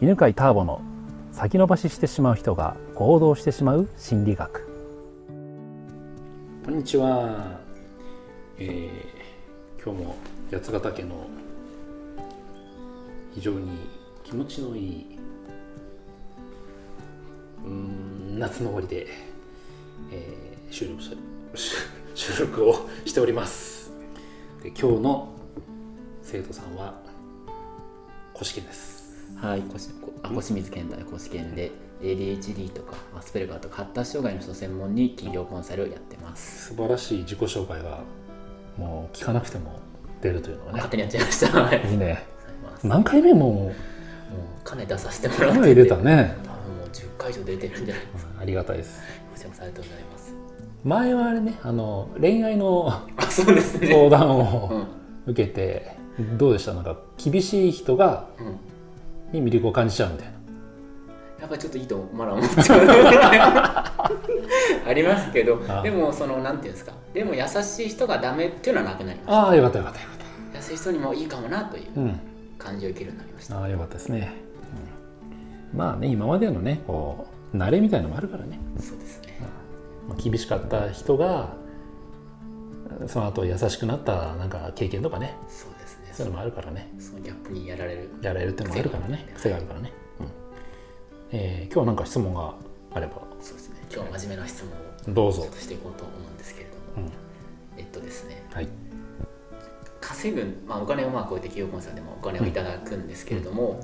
[0.00, 0.80] 犬飼ターボの
[1.32, 4.68] 先延ばししてしまう人が行動してしまう心理学。
[6.64, 7.58] こんにちは、
[8.58, 10.14] えー、今日も
[10.52, 11.26] 八ヶ岳の
[13.34, 13.72] 非常に
[14.22, 15.18] 気持ちのいい
[17.64, 19.08] うん夏の終わりで、
[20.12, 21.02] えー、収録
[22.14, 23.90] 収録をしております。
[24.62, 25.32] で今日の
[26.22, 26.94] 生徒さんは
[28.32, 28.97] 小試験です。
[29.40, 31.70] はい、こしこあ小清水健太の試験で
[32.02, 36.70] ADHD とかアスペルガーとか発達障害の人を専門に企業コンサルをやってます。
[36.70, 38.00] 素晴らしい自己紹介が
[38.76, 39.78] もう聞かなくても
[40.20, 41.62] 出るというのはね勝手にやっちゃいました。
[41.62, 41.90] はい。
[41.90, 42.24] いいね
[42.62, 43.72] もう何回目も？
[44.64, 48.32] 金出させてもらって声て入れたね多分もう10回以上出てるんじゃないですか。
[48.40, 49.00] ありがたいです
[49.32, 50.34] ごちそうさまありがとうございます。
[50.84, 53.60] 前はあれねあの恋愛のね。
[53.62, 54.42] 相談うを
[54.80, 54.88] ん。
[55.26, 55.96] 受けて
[56.36, 56.74] どうでした？
[56.74, 58.58] なんか厳しい人がうん。
[59.32, 60.32] に魅力を感じちゃうみたいな。
[61.40, 62.80] やっぱりちょっといいとまだ思っちゃう
[64.88, 65.82] ありますけどあ。
[65.82, 66.92] でもそのなんていうんですか。
[67.14, 70.18] でも優しい人がダメっていうのはなくなりましああよかったよかったよかっ
[70.52, 70.58] た。
[70.58, 72.20] 優しい人にもいいかもなといううん
[72.58, 73.58] 感じを受けるようになりました。
[73.58, 74.32] ああよかったですね、
[75.72, 75.78] うん。
[75.78, 79.38] まあね今までのねこう慣れみたいのもあるからね、そうですね。
[80.08, 81.50] まあ、厳しかった人が
[83.06, 85.36] その後優しくなったなんか経験とかね。
[85.48, 85.67] そ
[86.18, 86.92] そういうのもあるからね。
[86.98, 88.10] そのギャップにやられる。
[88.22, 89.24] やられるっていうのもあるからね。
[89.34, 90.26] 癖癖があるからね、うん。
[91.30, 92.54] えー今日はなんか質問が
[92.94, 93.22] あれば。
[93.40, 93.76] そうですね。
[93.92, 95.46] 今日は真面目な質問をどうぞ。
[95.58, 97.12] していこうと思うんですけれども、うん。
[97.78, 98.42] えっとですね。
[98.52, 98.68] はい。
[100.00, 103.80] 稼ぐ、まあ、お金をまあこうやって企業コンサルでもお金をいただくんですけれども、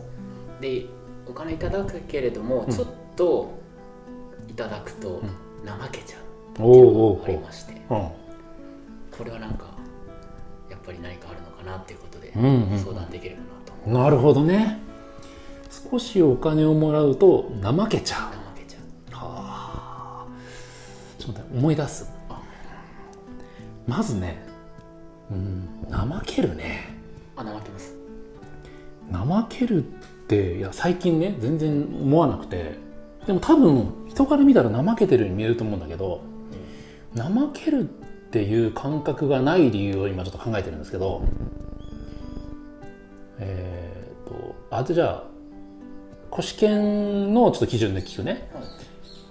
[0.60, 0.86] で
[1.28, 2.72] お金いただくけれども、うん。
[2.72, 3.52] ちょっと
[4.48, 5.22] いただくと
[5.64, 7.74] 怠けちゃうおおおありまして。
[7.74, 7.78] う
[9.16, 9.66] これはなんか
[10.70, 11.28] やっぱり何か？
[11.64, 12.78] かなっていうことでんうんうん。
[12.78, 14.78] 相談できればなと思う、なるほどね。
[15.90, 18.20] 少しお金をもらうと怠けちゃう。
[18.20, 18.78] 怠けちゃ
[19.12, 19.14] う。
[19.14, 20.26] はあ。
[21.18, 22.10] ちょっと思い出す。
[22.28, 22.40] あ
[23.86, 24.42] まずね
[25.30, 26.94] うん怠けるね。
[27.36, 27.94] あ怠けます。
[29.12, 29.86] 怠けるっ
[30.26, 32.82] ていや最近ね全然思わなくて。
[33.26, 36.20] でも多分人から見たら怠けてるように見えると思うんだけど
[37.16, 41.22] 怠けるっていう感覚がない理由を今ちょっと考えてるんですけど
[43.38, 45.24] えっ、とあとじゃあ
[46.30, 48.50] 古試験のちょっと基準で聞くね。
[48.52, 48.64] はい。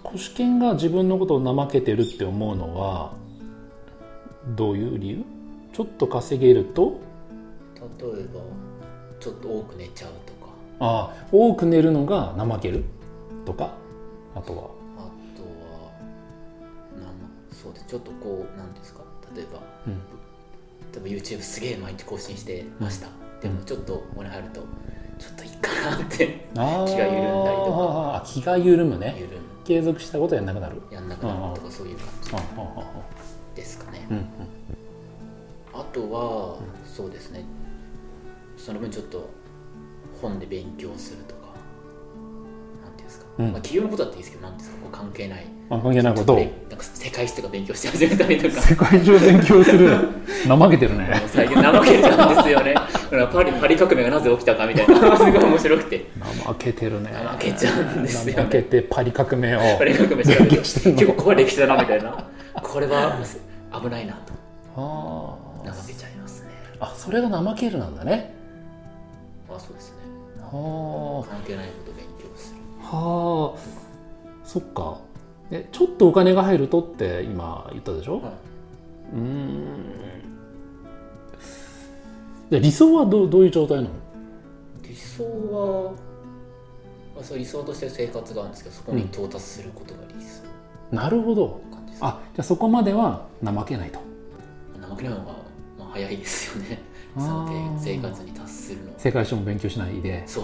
[0.08, 3.14] 古試験が自分のことを怠けてるって思うのは
[4.56, 5.24] どういう理由？
[5.74, 7.00] ちょっと稼げると？
[8.00, 8.42] 例えば
[9.20, 10.52] ちょっと多く寝ちゃうとか。
[10.80, 12.84] ああ多く寝るのが怠ける？
[13.46, 13.74] とか？
[14.36, 14.64] あとは？
[14.98, 15.02] あ
[15.36, 15.92] とは
[17.02, 17.16] なん
[17.52, 17.86] そうです。
[17.88, 19.02] ちょっとこうなんですか？
[19.36, 19.94] 例えばうん。
[20.92, 23.08] 例えば YouTube すげえ毎日更新してました、
[23.44, 24.62] でもちょっとお金入ると
[25.20, 29.16] ちょっといいかなって気が緩んだりとあ気が緩むね。
[29.20, 29.44] 緩む。
[29.66, 30.82] 継続したことやんなくなる。
[30.92, 32.32] やんなくなるとかそういう感じ
[33.56, 34.18] ですかね、うん。
[34.18, 34.26] うん。
[35.74, 37.46] あとは、そうですね。
[38.58, 39.30] その分ちょっと
[40.22, 41.43] 本で勉強するとか
[43.40, 43.46] うん。
[43.52, 44.78] まあ、企業のことだっていいですけどなんですか？
[44.78, 45.46] こう関係ない。
[45.70, 46.46] あ関係ないことなん
[46.78, 49.90] か世界史とか勉強して始めたりとか世界中勉強する。
[50.48, 51.22] 怠けてるね。
[51.28, 52.76] 最近怠けちゃうんですよね
[53.32, 54.96] パリパリ革命がなぜ起きたかみたいな。
[55.18, 56.06] すごい面白くて。
[56.46, 57.10] 怠けてるね。
[57.14, 58.42] 怠けちゃうんですよね。
[58.44, 59.60] 怠けてパリ革命を。
[59.78, 62.28] パリ革命調べ勉て結構怖い歴史だなみたいな。
[62.62, 63.18] これは
[63.82, 64.34] 危ないなと。
[64.76, 65.72] あー。
[65.72, 66.50] 怠けちゃいますね。
[66.80, 68.34] あそれが怠けるなんだね。
[69.50, 69.98] あそうですね。
[70.42, 71.66] は関係ない
[72.96, 73.60] はあ。
[74.44, 75.00] そっか。
[75.52, 78.34] えちょっとお金が入るとって今言ったでしょ、は
[79.14, 79.76] うーん。
[82.50, 83.90] で理想はどうどういう状態なの？
[84.82, 85.92] 理想は、
[87.16, 90.44] まあ、そう理想として生活があるんですけどそこに到達することが理想。
[90.92, 91.62] なるほど。
[92.02, 94.00] あじゃあそこまでは怠けないと。
[94.82, 95.26] 怠けない方が、
[95.80, 96.82] まあ、早いですよね
[97.16, 98.92] 生活に達するの。
[98.98, 100.28] 世界史も勉強しないで。
[100.28, 100.44] そう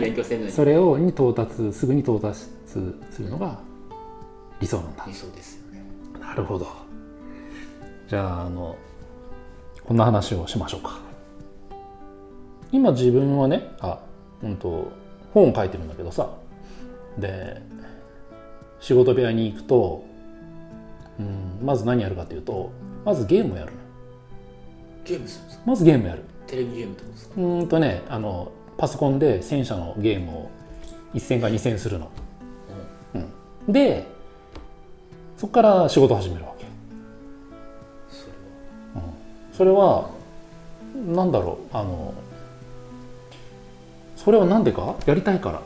[0.00, 2.78] 勉強せずにそれをに到達すぐに到達す
[3.20, 3.60] るのが
[4.60, 5.04] 理想なんだ。
[5.06, 5.82] 理想ですよね。
[6.20, 6.66] なるほど。
[8.08, 8.76] じゃああの
[9.84, 10.98] こんな話をしましょうか。
[12.72, 14.00] 今自分はねあ
[14.42, 14.90] うんと
[15.32, 16.30] 本を書いてるんだけどさ。
[17.18, 17.62] で
[18.78, 20.04] 仕事部屋に行くと、
[21.18, 22.70] うん、まず何やるかというと
[23.06, 23.78] まずゲームをやるの
[25.06, 25.62] ゲームするんですか？
[25.66, 26.22] まずゲームやる。
[26.46, 27.34] テレビゲームってことですか？
[27.36, 30.50] うーんとねあのパソコンで戦車のゲームを
[31.14, 32.10] 1戦か2戦するの、
[33.14, 33.18] う
[33.70, 34.06] ん、で
[35.36, 36.66] そこから仕事を始めるわけ。
[38.10, 38.32] それ
[39.52, 40.10] それは
[41.06, 42.14] なんだろうあの
[44.16, 44.96] それは何でか？
[45.06, 45.54] やりたいから。
[45.56, 45.62] は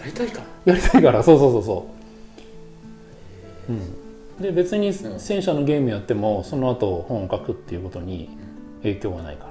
[0.00, 0.74] やりたいから？
[0.74, 1.22] やりたいから。
[1.22, 1.86] そうそうそうそ
[3.68, 3.96] う、うん、
[4.40, 8.30] で別に戦車のゲームやってもその後本を書くっていうことに
[8.82, 9.46] 影響はないか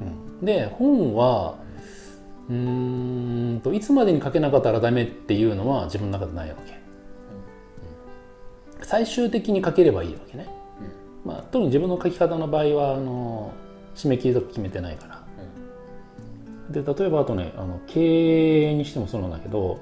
[0.00, 0.10] ら、う
[0.42, 1.56] ん、で本は
[2.48, 6.78] うーんといつまでに書けなかったらダメっていうのは自分の中でないわけ、
[8.82, 10.48] 最終的に書ければいいわけね、
[11.24, 13.52] まあ、特に自分の書き方の場合はあの
[13.94, 15.18] 締め切りとか決めてないから。
[16.70, 19.80] で例えばあとねあの経営にしてもそうなんだけど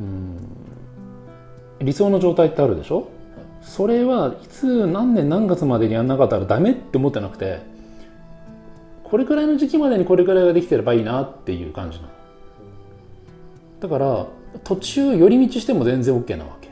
[0.00, 0.38] うん
[1.80, 3.08] 理想の状態ってあるでしょ？
[3.62, 7.60] それはいつ何年何月までにやんなかったらダメって思ってなくて
[9.04, 12.10] これくらいの時期までにこれくらいができてればいいなっていう感じなの。
[13.80, 14.26] だから
[14.64, 16.68] 途中寄り道しても全然 OK なわけ。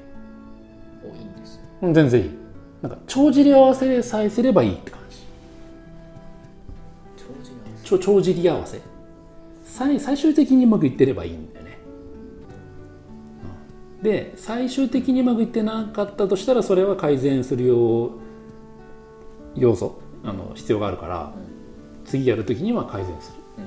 [1.83, 2.31] 全然いい。
[2.83, 5.01] なんか帳尻合わせさえすればいいって感
[7.85, 7.99] じ。
[7.99, 8.81] 帳尻合わせ。
[9.65, 11.73] 最最終的にうまくいってればいいんだよね。
[11.73, 11.76] うん
[14.07, 18.11] で最終的にうまくいってなかったとしたらそれは改善するよう
[19.57, 21.33] 要素あの必要があるから、
[22.05, 23.65] 次やるときには改善する、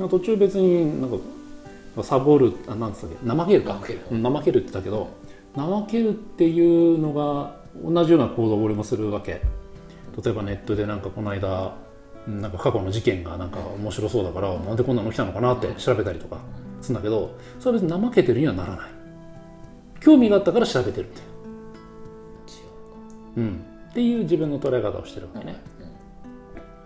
[0.00, 0.08] うん。
[0.08, 1.10] 途中別になん
[1.94, 3.74] かサボるあなんつったっけ怠けるか。
[3.74, 4.00] 怠ける。
[4.10, 5.10] うん怠けるって言ったけど
[5.54, 9.42] 怠けるっていうのが同じような行動を俺もするわけ。
[10.24, 11.76] 例えばネットでなんかこの間
[12.26, 16.38] うんなんか過去の事件がなんか面白そうだからなんでこんなの来たのかなって調べたりとか
[16.82, 18.90] するんだけどそれは別に怠けてるにはならない。
[20.00, 21.22] 興味があったから調べてるって違
[23.36, 23.40] う。
[23.40, 25.56] うん、っていう自分の捉え方をしてるわけね、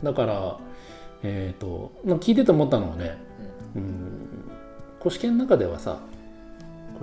[0.03, 0.59] うだから
[1.23, 3.17] えっ、とまあ聞いてて思ったのはね
[3.75, 4.27] うん。
[5.07, 6.01] 古試験の中ではさ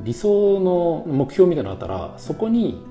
[0.04, 2.84] 理想の目標みたいなのがあったらそこに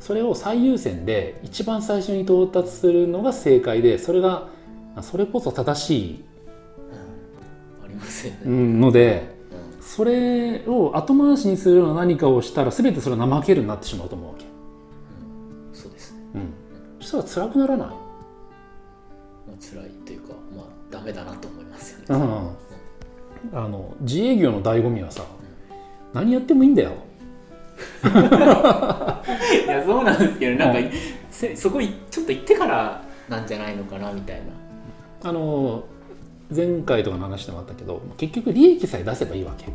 [0.00, 4.48] それを最優先で一番最初に到達するのが正解でそれが
[4.96, 6.24] あそれこそ正しい
[7.94, 9.34] りますよね、うんので
[9.76, 9.82] うん。
[9.82, 14.44] それを後回しにするような何かをしたら全てそれは怠けるになってしまうと思うわけ、
[15.72, 16.52] そうですね、うん、
[17.00, 17.88] そしたら辛くならない？
[17.88, 22.24] まあ辛いというかまあダメだなと思いますよね、
[23.52, 23.58] うん。
[23.58, 25.24] あの自営業の醍醐味はさ、
[26.12, 26.92] 何やってもいいんだよ。
[28.04, 28.06] い
[29.68, 30.78] やそうなんですけどなんか、
[31.30, 35.28] せそこいちょっと行ってからなんじゃないのかなみたいな。
[35.28, 35.84] あの
[36.54, 39.66] 前回とかの話でもあったけど結局利益さえ出せばいいわけ、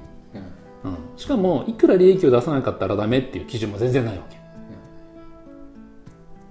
[0.83, 0.91] うん。
[0.91, 4.37] うん、しかもいくら利益を出さなかったらダメっていう基準も全然ないわけ、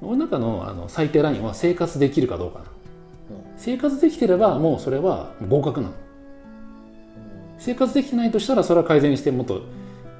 [0.03, 2.65] 俺の中のあの最低ラインは生活できるかどうかな。
[3.57, 5.95] 生活できてればもうそれは合格なの。
[7.59, 9.61] 生活できてないとしたらそれは改善してもっとも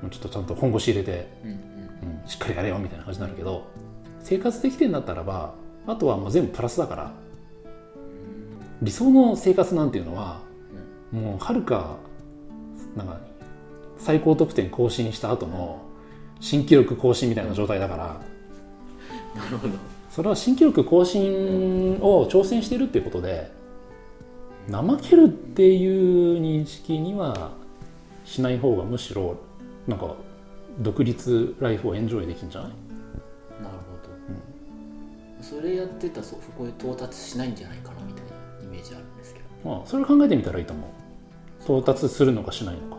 [0.09, 1.57] うちょっとちゃんと本腰入れてうんうん。
[1.57, 1.69] うん
[2.27, 3.67] しっかりやれよみたいな感じになるけど
[4.21, 5.55] 生活できてんだったらば
[5.87, 7.13] あとはもう全部プラスだから
[8.83, 10.41] 理想の生活なんていうのは
[11.13, 11.97] もうはるか
[12.97, 13.19] なんか
[13.99, 15.83] 最高得点更新した後の
[16.41, 18.21] 新記録更新みたいな状態だから
[19.43, 19.75] なるほど。
[20.11, 23.51] それは新記録更新を挑戦してるっていうことで
[24.71, 27.53] 怠けるっていう認識には
[28.25, 29.37] しない方がむしろ
[29.87, 30.15] なんか
[30.81, 32.71] 独立ライフをエンジョイできるんじゃない？
[32.71, 33.97] なるほ
[35.43, 37.98] ど、それやってたらそそこへ到達しないんじゃないかな
[39.65, 40.87] まあ、それを考えてみたらいいと思う。
[41.65, 42.97] 到達するのかしないのか。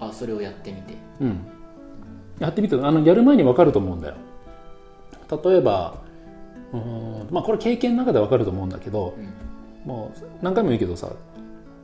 [0.00, 0.96] あそれをやってみて。
[1.20, 1.46] うん。
[2.38, 4.14] やってみてあのやる前に分かると思うんだよ。
[5.44, 6.02] 例えば
[6.72, 9.88] うーんまあこれ経験の中で分かると思うんだけどうん。
[9.88, 11.12] もう何回も言うけどさ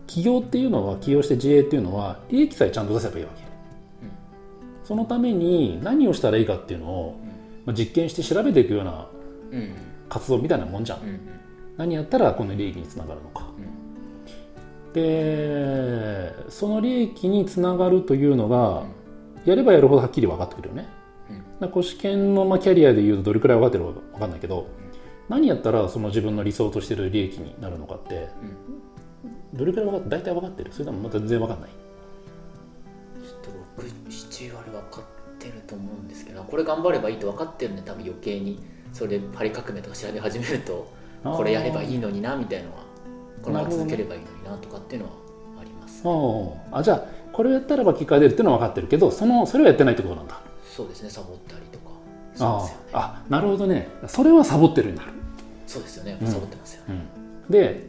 [0.06, 3.42] 起業っていうのは起業して自営っていうのは利益さえちゃんと出せばいいわけ、
[4.84, 7.20] そのために何をしたらいいかっていうのを、
[7.64, 9.06] まあ、実験して調べていくような
[9.52, 9.74] うんうん。
[10.08, 11.20] 活動みたいなもんじゃん、うんうん
[11.80, 13.48] 何やったらこの利益につながるのか。
[13.56, 14.92] うん。
[14.92, 18.84] でその利益につながるというのが
[19.46, 20.88] やればやるほどはっきり分かってくるよね。
[21.30, 21.32] う
[21.64, 21.70] ん。
[21.70, 24.68] だ試験のまあキャリアでいうとどれくらい分かってるか分かんないけど
[25.30, 28.28] 何やったらその自分の理想としてる利益になるのかって
[29.54, 30.72] どれくらい分かって大体分かってる？
[30.74, 31.70] それともまた全然分かんない？
[33.24, 33.50] ちょっと
[34.10, 35.04] 67割分かっ
[35.38, 42.84] てると思うんですけどこれ頑張ればいいと分かってるんで多分余計にそれでパリ革命とか調べ始めるとこれやればいいのになみたいのは
[43.42, 45.12] このまま続ければいいのになとかっていうのは
[45.60, 50.40] あります、ああじゃあこれをやったらば結果が出るっていうのは分かってるけどそのそれをやってないってことなんだ。
[50.64, 51.90] そうですねサボったりとか。
[52.34, 52.84] そうあですよね。
[52.92, 53.88] ああなるほどね。
[54.06, 55.12] それはサボってるになる、
[55.66, 56.18] そうですよね。
[56.20, 56.26] うん。
[56.26, 56.82] サボってますよ。
[56.88, 57.06] ね、
[57.46, 57.86] うん、で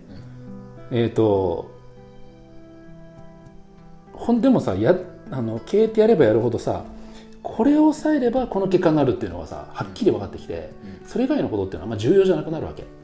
[0.92, 1.72] えっ、と
[4.14, 4.96] ほんでもさや
[5.32, 6.84] あの経営ってやればやるほどさ
[7.42, 10.72] これを抑えればこの結果になるっていうのがさはっきり分かってきて、
[11.06, 12.84] それ以外のことっていうのはあんま重要じゃなくなるわけ。
[12.84, 13.01] うんうん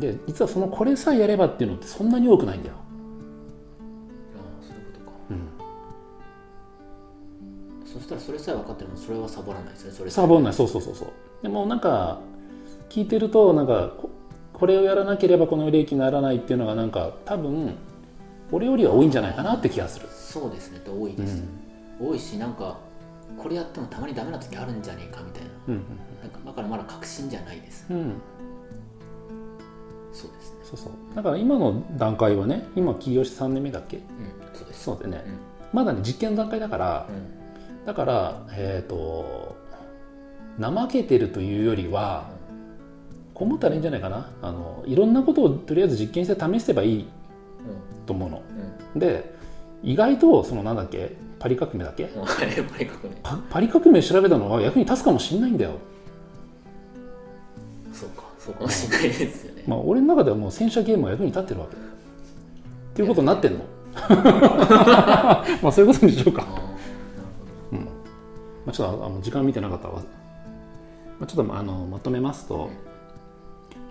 [0.00, 5.12] でで実はそのこれさえやればっていうのってそんなに多くないんだよ、ああそういうことか。
[5.30, 5.34] う
[7.84, 10.52] ん、そしたらそれさえ分かってるのそれはサボらないですねそれサボんない。
[10.52, 11.08] そうそうそうそう。
[11.42, 12.20] でもなんか
[12.88, 14.10] 聞いてるとなんかこ
[14.52, 17.74] これをやらなければこの利益にならないっていうのがなんか多分
[18.52, 21.42] 俺よりは多いんじゃないかなって気がする、そうですね多いです、
[22.00, 22.08] うん。
[22.10, 22.78] 多いしなんか
[23.38, 25.50] これやってもたまにダメな時あるんじゃねえかみたいな。
[25.68, 25.82] うん
[26.20, 27.86] なんかだからまだ確信じゃないです。
[27.88, 28.12] うんうん、
[30.12, 30.58] そうですね。
[30.64, 30.92] そうそう。
[31.14, 33.96] だから今の段階はね今起業して3年目だっけ？
[33.98, 34.02] うん
[34.54, 34.84] そうです。
[34.84, 35.34] そうだよね、うん。
[35.72, 37.84] まだね実験の段階だからうん。
[37.86, 39.56] だからえっ、と
[40.60, 42.30] 怠けてるというよりは
[43.34, 44.30] こう思ったらいいんじゃないかな。
[44.42, 47.08] あのいろんなことをとりあえず実験して試せばいい
[48.06, 48.42] と思うの。
[48.94, 49.00] うん。
[49.00, 49.34] で
[49.82, 51.16] 意外とそのなんだっけ？
[51.38, 52.04] パリ革命だっけ？
[52.04, 55.72] うんもうあれやっぱりここねパパリ革命調べたのは役に立つかもしれないんだよ
[58.40, 61.76] そうかもしれないですよね、まあ俺の中ではもう戦車ゲームは役に立ってるわけ。
[61.76, 61.78] っ
[62.94, 63.60] ていうことになってんの？
[63.94, 66.46] まあそういうことにしようか。
[67.70, 67.78] うん。
[67.80, 67.84] ま
[68.68, 70.02] あ、ちょっとあの時間見てなかったわ、ま
[71.20, 72.70] あ、ちょっとあのまとめますと、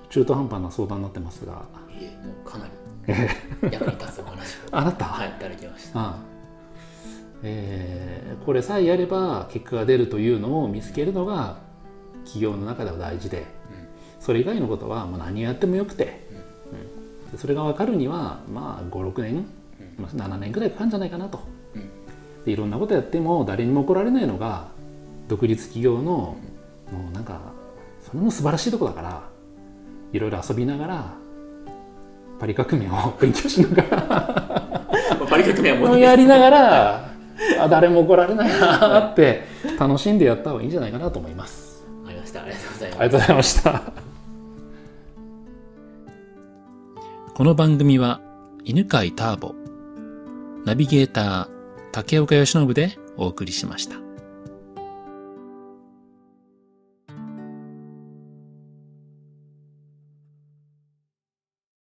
[0.10, 1.62] 中途半端な相談になってますが。
[1.92, 2.72] いえもうかなり。
[3.72, 4.60] 役に立つお話を。
[4.72, 6.00] あなた、はいいただきました。
[6.00, 6.16] ああ。
[7.44, 11.58] えーこれさえやれば結果が出るというのを見つけるのが
[12.24, 13.46] 企業の中では大事で、
[14.20, 16.28] それ以外のことはまあ何をやってもよくて、
[17.26, 17.32] うん。
[17.32, 19.46] でそれが分かるにはまあ56年、
[19.98, 21.40] まあ、7年ぐらいかかるんじゃないかなと。
[21.76, 21.90] うん。
[22.46, 24.68] でいろんなことやっても誰にも怒られないのが
[25.28, 26.38] 独立企業の
[26.92, 27.40] もうなんか
[28.02, 29.24] それも素晴らしいとこだから
[30.12, 31.14] いろいろ遊びながら
[32.40, 33.84] パリ革命を 勉強しなが
[35.20, 37.10] まあパリ革命はもうらやりながら
[37.60, 39.44] あ誰も怒られないなって
[39.80, 41.86] 楽しんでやった方がいいんじゃないかなと思います。
[42.08, 42.44] ありました。
[42.44, 43.00] ありがとうございます。
[43.00, 44.09] ありがとうございました。
[47.40, 48.20] この番組は
[48.66, 49.56] 犬飼ターボ、
[50.66, 51.48] ナビゲーター
[51.94, 54.09] 竹岡義信でお送りしました。